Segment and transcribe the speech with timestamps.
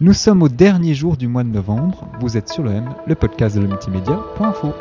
[0.00, 2.06] Nous sommes au dernier jour du mois de novembre.
[2.20, 4.72] Vous êtes sur le M, le podcast de multimédia.info.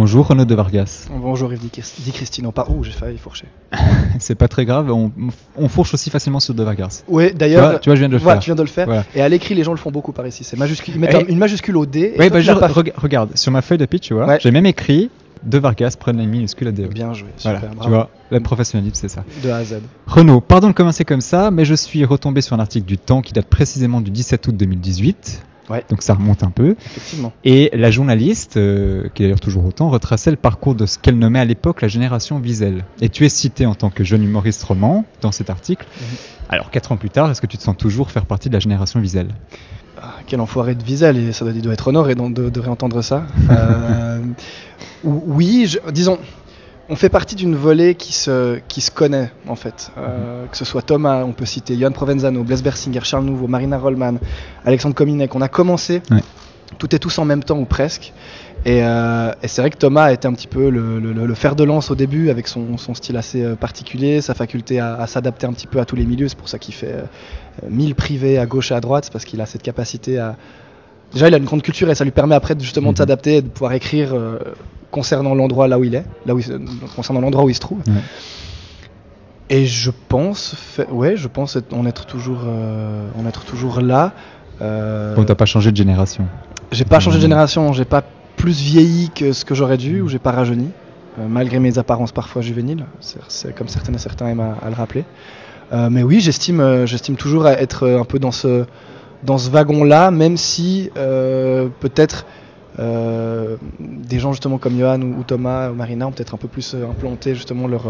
[0.00, 1.08] Bonjour Renaud de Vargas.
[1.14, 2.52] Bonjour Yves Di Christino.
[2.52, 3.44] Pas où j'ai failli fourcher.
[4.18, 5.12] C'est pas très grave, on,
[5.58, 7.04] on, fourche aussi facilement sur de Vargas.
[7.06, 7.78] Oui, d'ailleurs.
[7.80, 8.42] Tu, vois, je viens de le voilà, faire.
[8.42, 8.86] tu viens de le faire.
[8.86, 9.04] Voilà.
[9.14, 10.42] Et à l'écrit, les gens le font beaucoup par ici.
[10.42, 10.94] C'est majuscule.
[10.94, 12.14] Ils mettent Et- un- une majuscule au D.
[12.18, 12.52] Oui, bah, tu je-
[12.98, 14.38] regarde, sur ma feuille de pitch, tu vois, Ouais.
[14.40, 15.10] j'ai même écrit
[15.42, 16.86] de Vargas, prenez une minuscule à DE.
[16.86, 17.28] Bien joué.
[17.36, 17.58] Super.
[17.58, 17.90] Voilà, tu bravo.
[17.94, 19.22] vois, le professionnalisme, c'est ça.
[19.44, 19.80] De A à Z.
[20.06, 23.20] Renaud, pardon de commencer comme ça, mais je suis retombé sur un article du Temps
[23.20, 25.42] qui date précisément du 17 août 2018.
[25.68, 25.84] Ouais.
[25.88, 26.74] Donc ça remonte un peu.
[26.84, 27.32] Effectivement.
[27.44, 31.18] Et la journaliste, euh, qui est d'ailleurs toujours autant, retraçait le parcours de ce qu'elle
[31.18, 32.84] nommait à l'époque la génération Wiesel.
[33.00, 35.86] Et tu es cité en tant que jeune humoriste roman dans cet article.
[36.00, 36.06] Mhm.
[36.48, 38.60] Alors, quatre ans plus tard, est-ce que tu te sens toujours faire partie de la
[38.60, 39.28] génération Wiesel?
[40.02, 41.16] Ah, quel enfoiré de Wiesel.
[41.18, 43.26] Et ça doit, il doit être honoré de, de réentendre ça.
[43.50, 44.20] Euh,
[45.04, 46.18] ou- oui, je- disons.
[46.92, 49.92] On fait partie d'une volée qui se, qui se connaît, en fait.
[49.96, 53.78] Euh, que ce soit Thomas, on peut citer Johan Provenzano, Blaise Bersinger, Charles Nouveau, Marina
[53.78, 54.14] Rollman,
[54.64, 55.32] Alexandre Cominec.
[55.36, 56.18] On a commencé Ouais.
[56.78, 58.12] tout et tous en même temps ou presque.
[58.64, 61.26] Et, euh, et c'est vrai que Thomas a été un petit peu le, le- le-
[61.26, 64.80] le fer de lance au début avec son, son style assez euh, particulier, sa faculté
[64.80, 66.26] à, à s'adapter un petit peu à tous les milieux.
[66.28, 69.40] C'est pour ça qu'il fait euh, 1000 privés à gauche et à droite, parce qu'il
[69.40, 70.36] a cette capacité à.
[71.12, 72.92] Déjà, il a une grande culture et ça lui permet après justement Mhm.
[72.94, 74.38] de s'adapter et de pouvoir écrire euh,
[74.90, 76.46] concernant l'endroit là où il est, là où il
[76.94, 77.78] concernant l'endroit où il se trouve.
[77.88, 77.94] Ouais.
[79.48, 83.80] Et je pense, fait- ouais, je pense être- en être toujours, euh, en être toujours
[83.80, 84.12] là.
[84.62, 86.26] Euh, Bon, t'as pas changé de génération.
[86.70, 87.30] j'ai pas changé de Mhm.
[87.30, 88.02] génération, j'ai pas
[88.36, 90.70] plus vieilli que ce que j'aurais dû, ou j'ai pas rajeuni,
[91.18, 92.84] euh, malgré mes apparences parfois juvéniles,
[93.28, 95.04] c'est comme certaines et certains aiment à, à le rappeler.
[95.72, 98.64] Euh, mais oui, j'estime, euh, j'estime toujours à être euh, un peu dans ce,
[99.22, 102.26] dans ce wagon-là, même si euh, peut-être
[102.78, 106.48] euh, des gens justement comme Johan ou, ou Thomas ou Marina ont peut-être un peu
[106.48, 107.82] plus euh, implanté justement leur,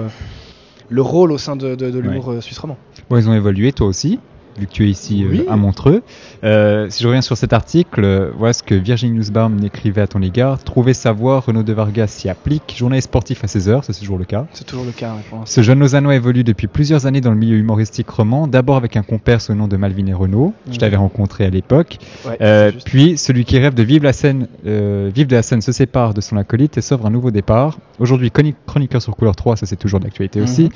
[0.88, 2.76] leur rôle au sein de, de- de l'humour suisse roman.
[3.08, 4.18] Bon, ils ont évolué, toi aussi,
[4.60, 5.44] vu que tu es ici euh, Oui.
[5.48, 6.02] à Montreux.
[6.44, 10.22] Euh, si je reviens sur cet article, voilà ce que Virginie Nussbaum écrivait à ton
[10.22, 10.62] égard.
[10.62, 12.74] Trouver sa voie, Renaud de Vargas s'y applique.
[12.78, 14.46] Journaliste sportif à 16 heures, ça c'est toujours le cas.
[14.52, 15.38] C'est toujours le cas, ouais.
[15.46, 19.02] Ce jeune Lausannois évolue depuis plusieurs années dans le milieu humoristique roman, d'abord avec un
[19.02, 22.72] compère sous le nom de Malvin et Renaud, je t'avais rencontré à l'époque, Ouais, Euh,
[22.84, 26.20] puis celui qui rêve de vivre la scène, vivre de la scène se sépare de
[26.20, 27.78] son acolyte et s'offre un nouveau départ.
[27.98, 30.44] Aujourd'hui chroni- chroniqueur sur Couleur 3, ça c'est toujours d'actualité Mhm.
[30.44, 30.68] aussi.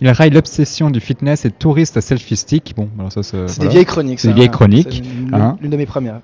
[0.00, 2.74] Il raille l'obsession du fitness et touriste selfie-stick.
[2.76, 3.62] Bon, alors ça, c'est voilà.
[3.64, 4.20] des vieilles chroniques.
[4.20, 4.50] C'est des vieilles hein.
[4.50, 5.56] chroniques, l'une hein.
[5.62, 6.20] de mes premières.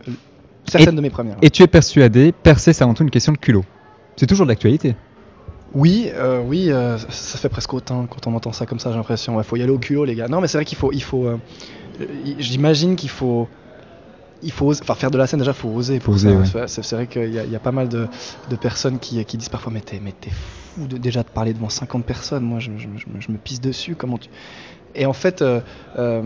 [0.67, 1.37] Certaines de mes premières.
[1.43, 3.65] Et tu es persuadé, percer, c'est avant tout une question de culot.
[4.17, 4.95] C'est toujours d'actualité.
[5.75, 8.97] Oui, euh, oui, euh, ça- fait presque autant quand on entend ça comme ça, j'ai
[8.97, 9.41] l'impression.
[9.41, 10.29] Il faut y aller au culot, les gars.
[10.29, 11.27] Non, mais c'est vrai qu'il faut, il faut.
[11.27, 11.39] euh,
[12.01, 12.05] euh,
[12.39, 13.49] J'imagine qu'il faut.
[14.43, 15.99] Il faut oser- enfin, faire de la scène déjà, faut oser.
[16.01, 16.45] pour oser, ouais.
[16.67, 18.07] C'est- vrai qu'il y, a- il y a pas mal de,
[18.51, 19.99] de personnes qui, qui disent parfois Mais t'es
[20.31, 22.43] fou de, déjà de parler devant 50 personnes.
[22.45, 23.95] Moi, je, je- je me- je me pisse dessus.
[23.95, 24.29] Comment tu.
[24.95, 25.61] Et en fait, euh,
[25.99, 26.23] euh,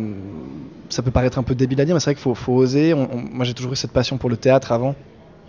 [0.89, 2.95] ça peut paraître un peu débile à dire, mais c'est vrai qu'il faut, faut oser.
[2.95, 4.95] On- on- moi, j'ai toujours eu cette passion pour le théâtre avant.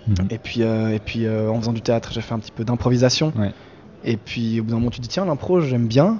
[0.07, 0.27] Mhm.
[0.29, 3.33] Et puis, euh, et puis en faisant du théâtre, j'ai fait un petit peu d'improvisation.
[3.37, 3.51] Ouais.
[4.03, 6.19] Et puis au bout d'un moment, tu te dis tiens, l'impro, j'aime bien.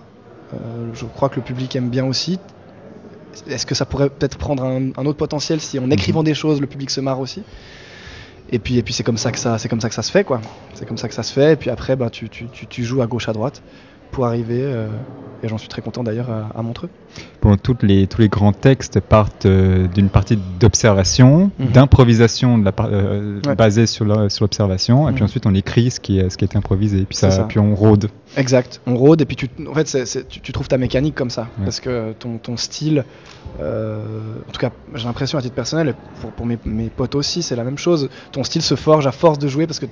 [0.93, 2.39] Je crois que le public aime bien aussi.
[3.47, 6.59] Est-ce que ça pourrait peut-être prendre un, un autre potentiel si en écrivant des choses,
[6.59, 7.43] le public se marre aussi?
[8.49, 10.11] Et puis, et puis c'est comme ça que ça, c'est comme ça que ça se
[10.11, 10.41] fait quoi.
[10.73, 11.53] C'est comme ça que ça se fait.
[11.53, 13.61] Et puis après, bah, tu, tu, tu, tu joues à gauche à droite
[14.11, 14.61] pour arriver.
[14.61, 14.87] euh,
[15.43, 16.89] et j'en suis très content d'ailleurs à, à Montreux.
[17.43, 21.67] Bon, toutes les, tous les grands textes partent euh, d'une partie d'observation, Mhm.
[21.73, 23.53] d'improvisation euh, Ouais.
[23.55, 25.25] basée sur la- sur l'observation, et puis Mhm.
[25.25, 27.43] ensuite on écrit ce qui est, ce qui est improvisé, puis, ça, ça.
[27.43, 28.09] puis on rôde.
[28.35, 28.81] Exact.
[28.87, 29.85] On rôde et puis tu, en fait,
[30.27, 31.41] tu, tu trouves ta mécanique comme ça.
[31.59, 31.65] Ouais.
[31.65, 33.05] Parce que ton, ton style,
[33.61, 33.99] euh,
[34.47, 37.41] en tout cas, j'ai l'impression à titre personnel, et pour, pour mes, mes potes aussi,
[37.43, 38.09] c'est la même chose.
[38.31, 39.85] Ton style se forge à force de jouer parce que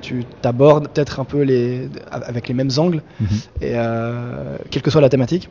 [0.00, 3.28] tu t'abordes peut-être un peu les, avec les mêmes angles, Mhm.
[3.62, 5.48] Et euh, quelle que soit la thématique.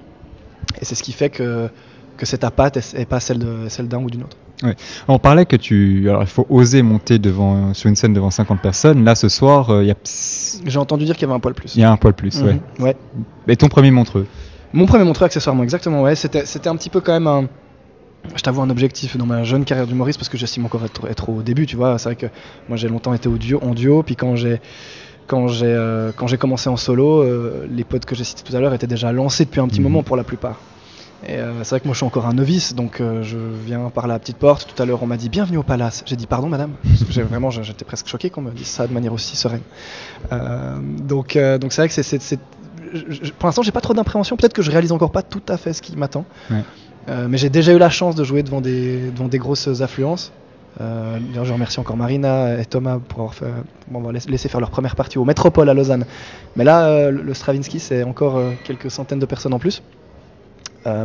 [0.81, 1.69] Et c'est ce qui fait que,
[2.17, 4.37] que c'est ta patte et, pas celle de celle d'un ou d'une autre.
[5.07, 8.61] On parlait que tu, alors il faut oser monter devant, sur une scène devant 50
[8.61, 9.03] personnes.
[9.03, 9.95] Là, ce soir, euh, il y, a,
[10.65, 11.75] J'ai entendu dire qu'il y avait un poil plus.
[11.75, 12.41] il y a un poil plus.
[12.41, 12.59] ouais.
[12.77, 12.83] Mhm.
[12.85, 12.95] ouais.
[13.47, 14.27] Et ton premier montreux
[14.73, 16.15] Mon premier montreux accessoirement, exactement, ouais.
[16.15, 17.47] C'était, c'était un petit peu quand même un.
[18.35, 21.29] Je t'avoue un objectif dans ma jeune carrière d'humoriste parce que j'estime encore être, être
[21.29, 21.97] au début, tu vois.
[21.97, 22.27] C'est vrai que
[22.69, 24.61] moi j'ai longtemps été au duo, en duo, puis quand j'ai.
[25.27, 28.55] Quand j'ai, euh, quand j'ai commencé en solo, euh, les potes que j'ai cités tout
[28.55, 29.83] à l'heure étaient déjà lancés depuis un petit Mhm.
[29.83, 30.59] moment pour la plupart.
[31.27, 34.07] Et euh, c'est vrai que moi je suis encore un novice, donc je viens par
[34.07, 34.67] la petite porte.
[34.75, 36.03] Tout à l'heure on m'a dit bienvenue au palace.
[36.07, 36.71] J'ai dit pardon madame.
[37.09, 39.61] J'ai- vraiment j'étais presque choqué qu'on me dise ça de manière aussi sereine.
[41.07, 42.39] Donc donc c'est vrai que c'est,
[43.37, 44.35] pour l'instant j'ai pas trop d'impréhension.
[44.35, 46.25] Peut-être que je réalise encore pas tout à fait ce qui m'attend.
[46.49, 46.63] Ouais.
[47.29, 50.31] Mais j'ai déjà eu la chance de jouer devant des, devant des grosses affluences.
[50.79, 55.25] Euh, je remercie encore Marina et Thomas pour avoir fait, faire leur première partie au
[55.25, 56.05] Métropole à Lausanne.
[56.55, 59.81] Mais là, euh, le Stravinsky, c'est encore euh, quelques centaines de personnes en plus.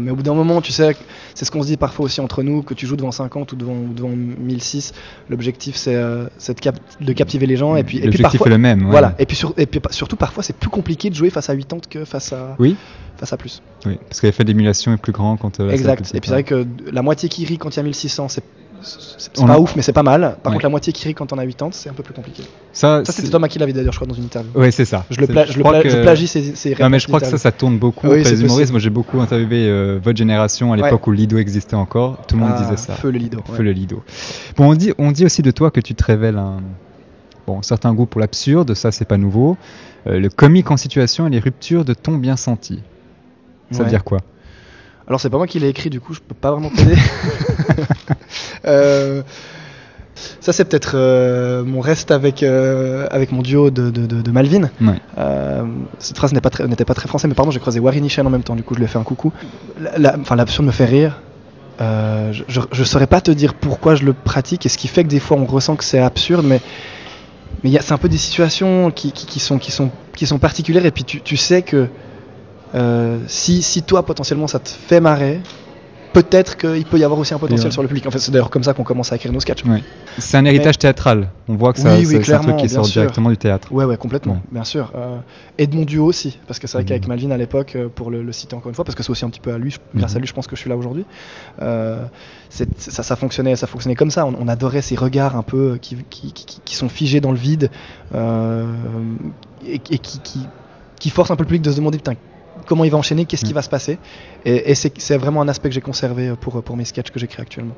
[0.01, 0.97] Mais au bout d'un moment, tu sais,
[1.35, 3.57] c'est ce qu'on se dit parfois aussi entre nous, que tu joues devant 50 ou
[3.57, 4.95] devant, ou devant 1006,
[5.29, 7.77] l'objectif c'est de, cap- de captiver les gens.
[7.77, 8.85] Et puis, et puis L'objectif parfois, est le même.
[8.87, 8.91] ouais.
[8.91, 9.15] voilà.
[9.19, 11.55] Et puis, sur- et puis pa- surtout, parfois, c'est plus compliqué de jouer face à
[11.57, 12.75] 80 que face à, Oui,
[13.19, 13.61] face à plus.
[13.85, 15.61] oui, parce que l'effet d'émulation est plus grand quand.
[15.61, 16.11] euh, exact.
[16.15, 18.45] Et puis c'est vrai que la moitié qui rit quand il y a 1600, c'est
[18.83, 20.21] c'est pas a- ouf, mais c'est pas mal.
[20.43, 20.57] Par Ouais.
[20.57, 22.43] contre, la moitié qui rit quand on a 80, c'est un peu plus compliqué.
[22.73, 24.51] Ça, Ça, c'était Thomas qui l'avait d'ailleurs, je crois, dans une interview.
[24.55, 25.05] Oui, c'est ça.
[25.11, 27.21] Je, le C'est- pla- je, pla- je que- plagie ses, ses Non, mais je crois
[27.21, 28.71] que ça, ça tourne beaucoup oui, des humoristes.
[28.73, 30.83] Moi, j'ai beaucoup interviewé euh, votre génération à Ouais.
[30.85, 32.19] l'époque où Lido existait encore.
[32.27, 32.95] Tout le monde Ah, disait ça.
[32.95, 33.41] Feu le Lido.
[33.53, 34.03] Feu le Lido.
[34.57, 36.59] Bon, on dit, on dit aussi de toi que tu te révèles un
[37.47, 39.57] bon, certain goût pour l'absurde, ça c'est pas nouveau.
[40.07, 42.81] Euh, le comique en situation et les ruptures de ton bien senti.
[43.73, 44.19] Ça veut dire quoi?
[45.09, 46.97] Alors c'est pas moi qui l'ai écrit, du coup je peux pas vraiment t'aider.
[48.65, 49.23] Euh,
[50.41, 54.31] ça c'est peut-être euh, mon reste avec, euh, avec mon duo de, de, de- de
[54.33, 54.71] Malvin.
[54.81, 54.95] Ouais.
[55.19, 55.63] Euh,
[56.01, 58.43] cette phrase pas n'était pas très français, mais pardon, j'ai croisé Warren Chen en même
[58.43, 59.33] temps, du coup je lui ai fait un coucou.
[60.21, 61.21] Enfin l'absurde me fait rire.
[61.81, 64.89] Euh, je, je, je saurais pas te dire pourquoi je le pratique et ce qui
[64.89, 66.61] fait que des fois on ressent que c'est absurde, mais
[67.63, 69.91] mais il y a- c'est un peu des situations qui, qui, qui sont, qui, sont,
[70.17, 71.89] qui sont particulières et puis tu, tu sais que
[72.77, 75.41] euh, si, si toi potentiellement ça te fait marrer,
[76.13, 77.73] peut-être qu'il peut y avoir aussi un potentiel ouais.
[77.73, 78.07] sur le public.
[78.07, 79.65] En fait, c'est d'ailleurs comme ça qu'on commence à écrire nos sketchs.
[79.67, 79.83] Ouais.
[80.17, 81.29] C'est un héritage théâtral.
[81.47, 83.03] On voit que ça, Oui, oui, c'est- un truc qui sort sûr.
[83.03, 83.71] directement du théâtre.
[83.71, 84.41] Ouais, ouais, complètement, Ouais.
[84.51, 84.93] bien sûr.
[84.97, 85.19] Euh,
[85.59, 86.89] et de mon duo aussi, parce que c'est vrai Mhm.
[86.89, 89.11] qu'avec Malvin à l'époque, euh, pour le, le citer encore une fois, parce que c'est
[89.11, 90.17] aussi un petit peu à lui, je- grâce Mhm.
[90.17, 91.05] à lui, je pense que je suis là aujourd'hui.
[91.61, 92.03] euh,
[92.49, 94.25] ça, ça fonctionnait, ça fonctionnait comme ça.
[94.25, 97.37] On, on adorait ces regards un peu qui, qui, qui- qui sont figés dans le
[97.37, 97.71] vide
[98.15, 98.65] euh,
[99.67, 100.21] et, qui,
[100.99, 102.15] qui forcent un peu le public de se demander putain
[102.67, 103.55] comment il va enchaîner, qu'est-ce qui Mhm.
[103.57, 103.99] va se passer.
[104.45, 107.41] Et, et c'est vraiment un aspect que j'ai conservé pour, pour mes sketchs que j'écris
[107.43, 107.75] actuellement.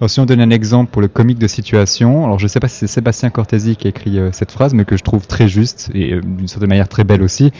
[0.00, 2.68] Alors, si on donne un exemple pour le comique de situation, alors je sais pas
[2.68, 5.48] si c'est Sébastien Cortési qui a écrit euh, cette phrase, mais que je trouve très
[5.48, 7.50] juste et euh, d'une certaine manière très belle aussi.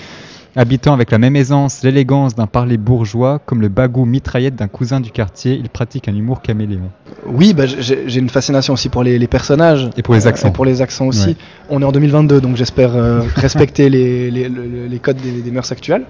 [0.54, 5.00] Habitant avec la même aisance, l'élégance d'un parler bourgeois, comme le bagou mitraillette d'un cousin
[5.00, 6.90] du quartier, il pratique un humour caméléon.
[7.24, 9.88] Oui, bah, j'ai une fascination aussi pour les, les personnages.
[9.96, 10.48] Et pour les Euh, accents.
[10.48, 11.28] et pour les accents aussi.
[11.28, 11.36] Ouais.
[11.70, 15.50] On est en 2022, donc j'espère euh, respecter les, les, les- les codes des, des
[15.50, 16.04] mœurs actuelles.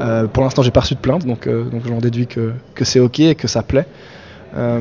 [0.00, 2.84] Euh, pour l'instant, j'ai pas reçu de plainte, donc, euh, donc j'en déduis que, que
[2.84, 3.86] c'est ok et que ça plaît.
[4.56, 4.78] Euh,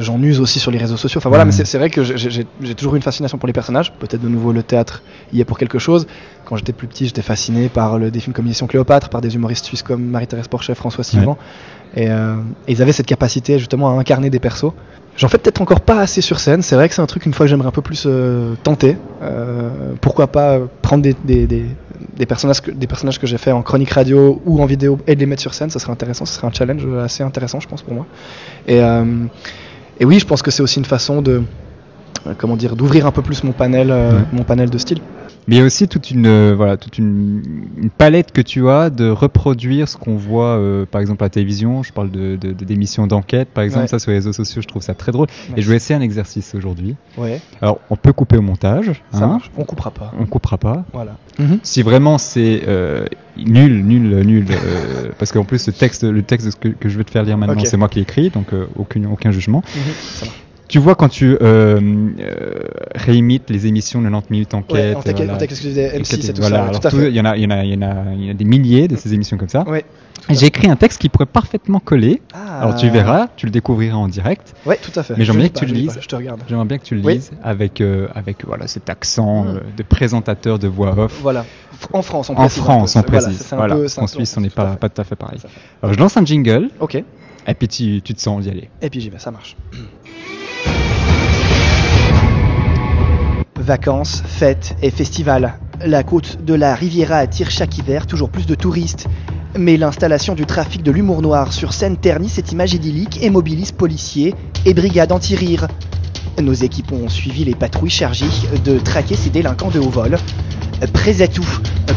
[0.00, 1.18] j'en use aussi sur les réseaux sociaux.
[1.18, 3.92] Enfin voilà, mais c'est c'est vrai que j'ai- toujours eu une fascination pour les personnages.
[3.92, 5.02] Peut-être de nouveau le théâtre
[5.34, 6.06] y est pour quelque chose.
[6.46, 9.34] Quand j'étais plus petit, j'étais fasciné par le, des films comme Mission Cléopâtre, par des
[9.34, 11.36] humoristes suisses comme Marie-Thérèse Porchet, François Sylvain.
[11.94, 12.36] Et, euh,
[12.66, 14.72] et ils avaient cette capacité justement à incarner des persos.
[15.18, 16.62] J'en fais peut-être encore pas assez sur scène.
[16.62, 18.96] C'est vrai que c'est un truc une fois que j'aimerais un peu plus euh, tenter.
[20.00, 21.66] Pourquoi pas prendre des, des, des,
[22.18, 25.14] des personnages que, des personnages que j'ai fait en chronique radio ou en vidéo et
[25.14, 25.70] de les mettre sur scène.
[25.70, 26.26] Ça serait intéressant.
[26.26, 28.06] Ce serait un challenge assez intéressant, je pense pour moi.
[28.66, 29.24] Et, euh,
[30.00, 31.44] et oui, je pense que c'est aussi une façon de
[32.36, 34.24] comment dire d'ouvrir un peu plus mon panel, euh, Ouais.
[34.32, 34.98] mon panel de style.
[35.46, 37.42] Mais il y a aussi toute une, euh, voilà, toute une,
[37.78, 41.30] une palette que tu as de reproduire ce qu'on voit, euh, par exemple, à la
[41.30, 41.82] télévision.
[41.82, 43.84] Je parle de, de- de- d'émissions d'enquête, par exemple.
[43.84, 43.88] Ouais.
[43.88, 45.26] Ça, sur les réseaux sociaux, je trouve ça très drôle.
[45.56, 46.96] Et je vais essayer un exercice aujourd'hui.
[47.16, 48.92] Ouais, Alors, on peut couper au montage.
[49.10, 49.26] ça hein.
[49.28, 49.50] marche.
[49.56, 50.12] On coupera pas.
[50.20, 50.84] On coupera pas.
[50.92, 51.16] Voilà.
[51.62, 53.06] Si vraiment c'est euh,
[53.38, 57.04] nul, nul, nul, euh, parce qu'en plus le texte, le texte que, que je vais
[57.04, 59.62] te faire lire maintenant, c'est moi qui l'ai écrit, donc euh, aucun, aucun jugement.
[60.12, 60.36] Ça marche.
[60.68, 61.80] Tu vois quand tu euh,
[62.20, 62.52] euh,
[62.94, 65.62] réimites les émissions de 90 minutes Ouais, enquête, en tech- voilà, en tech, ce que
[65.62, 66.90] je disais, et M6 que- et tout voilà, ça.
[66.92, 68.30] il y en a, il y en a, il y en a, il y en
[68.32, 69.66] a des milliers de ces émissions comme ça.
[69.66, 69.84] Ouais.
[70.28, 72.20] J'ai écrit un texte qui pourrait parfaitement coller.
[72.34, 72.60] Ah.
[72.60, 74.52] Alors tu verras, tu le découvriras en direct.
[74.66, 75.14] Ouais, tout à fait.
[75.16, 75.98] Mais j'aimerais bien que tu le lises.
[76.02, 76.42] Je te regarde.
[76.48, 77.14] J'aimerais bien que tu le Oui.
[77.14, 79.48] lises avec, euh, avec voilà cet accent Mm.
[79.48, 81.18] euh, de présentateur de voix off.
[81.22, 81.46] Voilà.
[81.94, 83.46] En France, on En précise un France, on précise.
[83.56, 83.76] Voilà.
[83.76, 85.38] peu- En Suisse, on n'est pas, pas tout à fait pareil.
[85.82, 86.96] Alors je lance un jingle, Ok.
[86.96, 88.68] et puis tu, tu te sens d'y aller.
[88.82, 89.56] Et puis j'y vais, ça marche.
[93.68, 95.52] Vacances, fêtes et festivals.
[95.84, 99.08] La côte de la Riviera attire chaque hiver toujours plus de touristes.
[99.58, 103.72] Mais l'installation du trafic de l'humour noir sur scène ternit cette image idyllique et mobilise
[103.72, 104.34] policiers
[104.64, 105.68] et brigades anti-rire.
[106.40, 108.30] Nos équipes ont suivi les patrouilles chargées
[108.64, 110.16] de traquer ces délinquants de haut vol.
[110.94, 111.46] Prêts à tout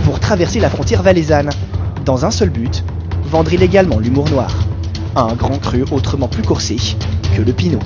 [0.03, 1.51] pour traverser la frontière valaisanne.
[2.03, 2.83] Dans un seul but,
[3.23, 4.53] vendre illégalement l'humour noir.
[5.15, 6.75] Un grand cru autrement plus corsé
[7.33, 7.79] que le pinot.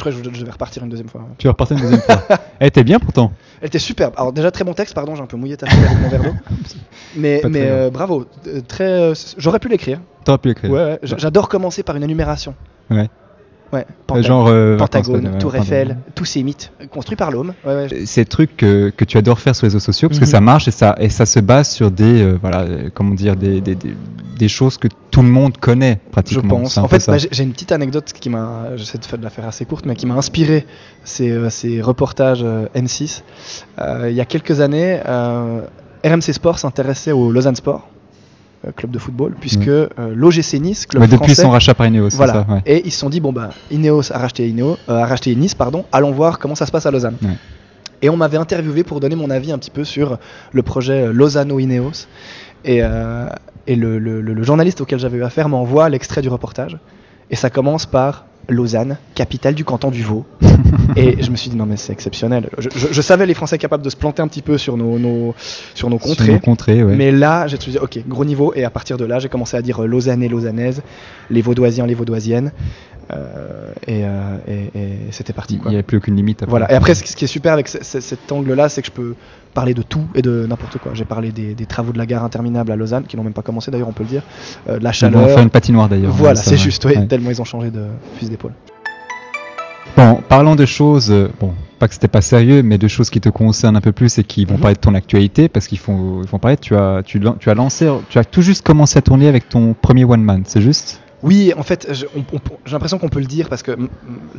[0.00, 1.20] Je crois que je je devais repartir une deuxième fois.
[1.36, 2.22] Tu vas repartir une deuxième fois.
[2.58, 3.32] Elle était bien pourtant.
[3.60, 4.14] Elle était superbe.
[4.16, 6.34] Alors déjà très bon texte, pardon, j'ai un peu mouillé ta avec mon verre d'eau.
[7.16, 8.84] Mais, mais euh, bravo, Euh, très.
[8.84, 10.00] euh, J'aurais pu l'écrire.
[10.24, 10.70] T'aurais pu l'écrire.
[10.70, 12.54] Ouais, J'adore commencer par une énumération.
[12.88, 13.08] Ouais.
[13.72, 15.54] Ouais, Euh, Penta- Genre euh, Pentagone, vacances, Tour.
[15.56, 17.52] Eiffel, tous ces mythes construits par l'homme.
[17.64, 18.06] Ouais, ouais.
[18.06, 20.30] Ces trucs que, que tu adores faire sur les réseaux sociaux parce que Mhm.
[20.30, 23.36] ça marche et ça, et ça se base sur des, euh, voilà, euh, comment dire,
[23.36, 23.94] des, des, des,
[24.36, 26.60] des choses que tout le monde connaît Je pratiquement.
[26.60, 26.74] pense.
[26.74, 29.46] C'est un En fait, bah, j'ai une petite anecdote qui m'a, j'essaie de, la faire
[29.46, 30.66] assez courte, mais qui m'a inspiré
[31.04, 33.22] ces, euh, ces reportages euh, N6.
[33.78, 35.60] Euh, il y a quelques années, euh,
[36.04, 37.99] RMC Sport s'intéressait au Lausanne Sport, euh,
[38.76, 42.10] club de football, puisque euh, l'OGC Nice, club Ouais, depuis français, son rachat par Ineos,
[42.10, 42.32] voilà.
[42.32, 42.62] ça, ouais.
[42.66, 45.54] Et ils se sont dit bon bah Ineos a racheté Ineos, euh, a racheté Nice,
[45.54, 45.84] pardon.
[45.92, 47.16] Allons voir comment ça se passe à Lausanne.
[47.22, 47.36] Ouais.
[48.02, 50.18] Et on m'avait interviewé pour donner mon avis un petit peu sur
[50.52, 52.06] le projet euh, Lausanne-Ineos.
[52.64, 53.26] Et, euh,
[53.66, 56.78] et le, le- le- le journaliste auquel j'avais eu affaire m'envoie l'extrait du reportage.
[57.30, 60.24] Et ça commence par Lausanne, capitale du canton du Vaud.
[60.96, 62.50] et je me suis dit non mais c'est exceptionnel.
[62.58, 64.98] Je, je- je savais les Français capables de se planter un petit peu sur nos,
[64.98, 65.34] nos-
[65.74, 66.32] sur nos Sur contrées.
[66.32, 66.96] nos contrées, ouais.
[66.96, 69.62] Mais là, j'ai dit, ok, gros niveau, et à partir de là, j'ai commencé à
[69.62, 70.82] dire Lausanne et Lausannaise,
[71.30, 72.52] les Vaudoisiens, les Vaudoisiennes,
[73.86, 75.58] et, euh, et- et c'était parti.
[75.64, 76.42] Il n'y avait plus aucune limite.
[76.42, 76.50] après.
[76.50, 76.70] Voilà.
[76.72, 79.14] Et après, ce qui est super avec ce- ce- cet angle-là, c'est que je peux
[79.54, 80.92] parler de tout et de n'importe quoi.
[80.94, 83.42] J'ai parlé des, des travaux de la gare interminable à Lausanne, qui n'ont même pas
[83.42, 84.22] commencé d'ailleurs, on peut le dire,
[84.68, 85.28] euh, de la Ils vont chaleur.
[85.30, 86.12] faire une patinoire d'ailleurs.
[86.12, 87.06] Voilà, ça, c'est juste, ouais, Ouais.
[87.06, 87.84] tellement ils ont changé de
[88.18, 88.52] fusil d'épaule.
[89.96, 93.20] Bon, parlons de choses, euh, bon, pas que c'était pas sérieux, mais de choses qui
[93.20, 94.60] te concernent un peu plus et qui vont Mhm.
[94.60, 96.56] parler de ton actualité, parce qu'ils font, ils vont parler.
[96.56, 99.48] Tu as, tu, lan- tu as lancé, tu as tout juste commencé à tourner avec
[99.48, 101.00] ton premier one man, c'est juste?
[101.22, 102.06] Oui, en fait, j'ai
[102.72, 103.72] l'impression qu'on peut le dire parce que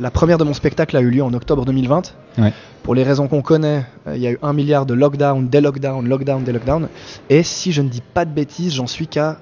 [0.00, 2.14] la première de mon spectacle a eu lieu en octobre 2020.
[2.38, 2.52] Ouais.
[2.82, 5.60] Pour les raisons qu'on connaît, euh, il y a eu un milliard de lockdown, des
[5.60, 6.88] lockdown, lockdown, des lockdown.
[7.30, 9.38] Et si je ne dis pas de bêtises, j'en suis qu'à,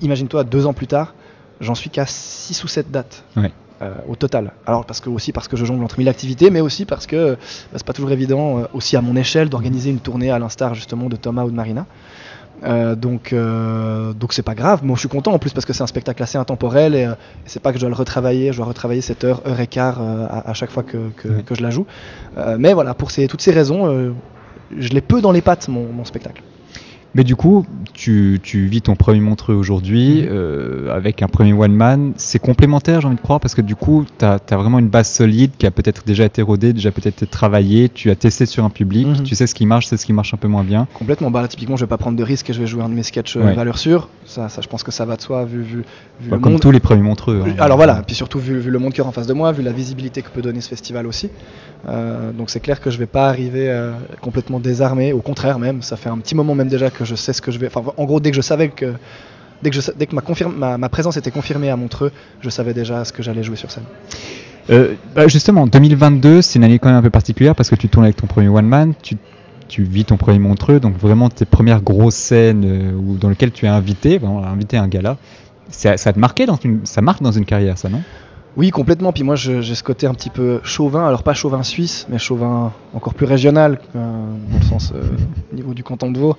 [0.00, 1.14] imagine-toi, deux ans plus tard,
[1.60, 3.24] j'en suis qu'à 6 ou 7 dates.
[3.36, 3.52] Ouais.
[3.82, 4.52] euh, au total.
[4.66, 7.16] Alors parce que aussi parce que je jongle entre mille activités, mais aussi parce que
[7.16, 7.34] euh,
[7.72, 10.74] bah, c'est pas toujours évident, euh, aussi à mon échelle, d'organiser une tournée à l'instar
[10.74, 11.86] justement de Thomas ou de Marina.
[12.62, 14.84] Euh, donc euh, donc c'est pas grave.
[14.84, 17.14] Moi je suis content en plus parce que c'est un spectacle assez intemporel et, euh,
[17.46, 20.00] c'est pas que je dois le retravailler, je dois retravailler cette heure, heure et quart
[20.00, 21.86] euh, à, à chaque fois que, que, que je la joue.
[22.38, 24.12] Euh, mais voilà, pour ces, toutes ces raisons, euh,
[24.76, 26.42] je l'ai peu dans les pattes mon, mon spectacle.
[27.16, 30.28] Mais du coup, tu, tu vis ton premier Montreux aujourd'hui Mhm.
[30.32, 32.12] euh, avec un premier one man.
[32.16, 35.08] C'est complémentaire, j'ai envie de croire, parce que du coup, tu as, vraiment une base
[35.08, 37.88] solide qui a peut-être déjà été rodée, déjà peut-être été travaillée.
[37.88, 39.22] Tu as testé sur un public, Mhm.
[39.22, 40.88] tu sais ce qui marche, c'est ce qui marche un peu moins bien.
[40.94, 41.30] Complètement.
[41.30, 42.94] Bah là, typiquement, je vais pas prendre de risques et je vais jouer un de
[42.94, 43.54] mes sketchs euh, Ouais.
[43.54, 44.08] valeur sûre.
[44.26, 45.76] Ça, ça, je pense que ça va de soi vu, vu,
[46.20, 46.60] vu Bah, le comme monde.
[46.62, 47.42] tous les premiers Montreux.
[47.46, 47.54] hein.
[47.60, 49.72] Alors voilà, puis surtout vu, vu le monde cœur en face de moi, vu la
[49.72, 51.30] visibilité que peut donner ce festival aussi.
[51.86, 53.92] Euh, donc c'est clair que je vais pas arriver euh,
[54.22, 55.12] complètement désarmé.
[55.12, 57.50] Au contraire même, ça fait un petit moment même déjà que je sais ce que
[57.50, 57.66] je vais.
[57.66, 58.94] Enfin, en gros, dès que je savais que
[59.62, 60.14] dès que, dès que
[60.46, 63.84] ma, présence était confirmée à Montreux, je savais déjà ce que j'allais jouer sur scène.
[64.70, 67.88] Euh, bah, justement, 2022, c'est une année quand même un peu particulière parce que tu
[67.88, 69.16] tournes avec ton premier one man, tu,
[69.82, 73.66] vis ton premier Montreux, donc vraiment tes premières grosses scènes euh, où- dans lesquelles tu
[73.66, 75.16] es invité, vraiment invité à un gala.
[75.70, 76.46] Ça, ça te marquait
[76.84, 78.02] ça marque dans une carrière, ça non?
[78.56, 79.12] Oui, complètement.
[79.12, 81.06] Puis moi, j'ai ce côté un petit peu chauvin.
[81.06, 83.98] Alors pas chauvin suisse, mais chauvin encore plus régional, euh,
[84.50, 85.02] dans le sens euh,
[85.52, 86.36] au niveau du canton de Vaud.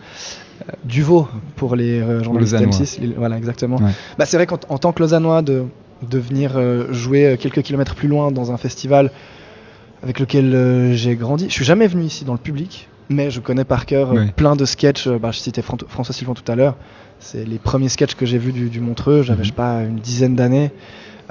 [0.67, 2.71] Euh, du Vaud pour les journalistes Lausannois.
[2.79, 3.01] M6.
[3.01, 3.77] les- Voilà, exactement.
[3.77, 3.91] Ouais.
[4.17, 5.63] Bah, c'est vrai qu'en en tant que Lausannois, de,
[6.09, 6.57] de venir
[6.93, 9.11] jouer quelques kilomètres plus loin dans un festival
[10.03, 11.45] avec lequel j'ai grandi.
[11.49, 14.55] Je suis jamais venu ici dans le public, mais je connais par cœur euh, plein
[14.55, 15.07] de sketchs.
[15.07, 16.75] Euh, Bah, je citais Fran- François Sylvain tout à l'heure.
[17.19, 19.21] C'est les premiers sketchs que j'ai vus du, du Montreux.
[19.23, 20.71] J'avais, je sais pas, une dizaine d'années,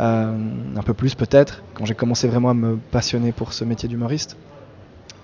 [0.00, 0.33] euh,
[0.76, 4.37] un peu plus peut-être, quand j'ai commencé vraiment à me passionner pour ce métier d'humoriste.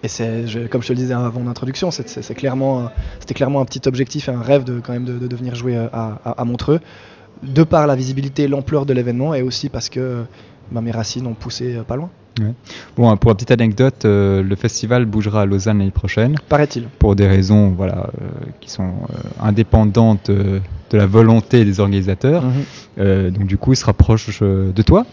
[0.02, 3.86] Et c'est, comme je te le disais avant l'introduction, c'est, clairement, c'était clairement un petit
[3.86, 5.90] objectif et un rêve de quand même de, de devenir jouer à,
[6.24, 6.80] à- à Montreux,
[7.42, 10.24] de par la visibilité et l'ampleur de l'événement, et aussi parce que
[10.72, 12.10] bah, mes racines ont poussé euh, pas loin.
[12.96, 16.84] Bon, pour la petite anecdote, euh, le festival bougera à Lausanne l'année prochaine Paraît-il.
[16.98, 18.28] pour des raisons voilà, euh,
[18.60, 22.44] qui sont euh, indépendantes euh, de la volonté des organisateurs.
[22.44, 22.52] Mhm.
[22.98, 25.04] Euh, donc du coup, il se rapproche euh, de toi.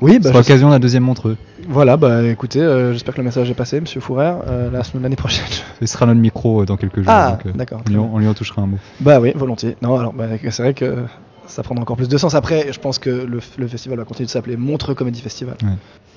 [0.00, 1.36] Oui, C'est bah, je- l'occasion d'un deuxième Montreux.
[1.68, 5.04] voilà, bah écoutez, euh, j'espère que le message est passé, Monsieur Fourère, euh, la semaine-
[5.04, 5.44] l'année prochaine.
[5.80, 7.12] Ce sera notre micro euh, dans quelques jours.
[7.14, 7.82] Ah, euh, d'accord.
[7.86, 8.78] on, lui, on lui en touchera un mot.
[9.00, 9.76] Bah oui, volontiers.
[9.82, 10.96] Non, alors bah, c'est vrai que
[11.46, 12.34] ça prendra encore plus de sens.
[12.34, 15.56] Après, je pense que le, le festival va continuer de s'appeler Montreux Comedy Festival.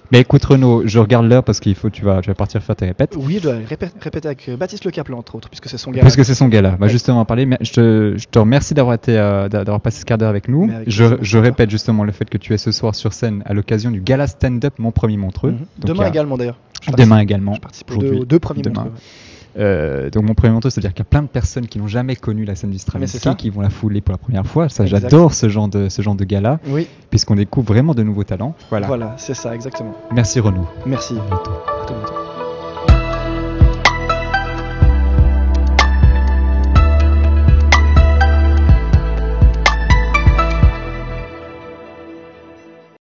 [0.09, 2.77] Mais écoute Renaud, je regarde l'heure parce qu'il faut tu vas, tu vas partir faire
[2.77, 3.15] tes répètes.
[3.17, 5.91] Oui, je dois répé- répéter avec euh, Baptiste Le Caplan, entre autres, puisque c'est son
[5.91, 6.01] gars.
[6.01, 6.71] Parce que c'est son gala.
[6.79, 6.89] Bah Ouais.
[6.89, 7.45] justement, en parler.
[7.45, 10.29] Mais je te, je te remercie d'avoir été, euh, d'a- d'avoir passé ce quart d'heure
[10.29, 10.71] avec nous.
[10.73, 13.91] Avec Je, répète justement le fait que tu es ce soir sur scène à l'occasion
[13.91, 15.51] du gala stand-up Mon Premier Montreux.
[15.51, 15.57] Mhm.
[15.79, 16.57] Donc, Demain a- également, d'ailleurs.
[16.97, 17.55] Demain également.
[17.55, 18.83] Je participe aux deux, aux deux premiers demain.
[18.83, 19.01] Montreux, ouais.
[19.57, 22.15] Euh, donc mon premier Montreux, c'est-à-dire qu'il y a plein de personnes qui n'ont jamais
[22.15, 24.69] connu la scène du c'est Stravinsky, qui vont la fouler pour la première fois.
[24.69, 28.23] Ça, j'adore ce genre de ce genre de gala, Oui, puisqu'on découvre vraiment de nouveaux
[28.23, 28.55] talents.
[28.69, 28.87] Voilà.
[28.87, 29.93] voilà, c'est ça, exactement.
[30.11, 30.67] Merci Renaud.
[30.85, 31.15] Merci.
[31.15, 31.51] À bientôt.
[31.67, 32.26] À bientôt.